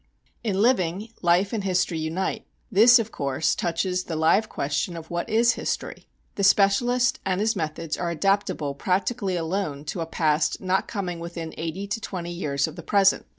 [0.43, 2.47] In living, life and history unite.
[2.71, 6.07] This, of course, touches the live question of what is history.
[6.37, 11.53] The specialist and his methods are adaptable practically alone to a past not coming within
[11.55, 13.27] eighty to twenty years of the present.